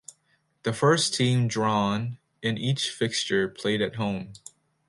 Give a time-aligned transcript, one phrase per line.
[0.63, 4.33] The first team drawn in each fixture played at home.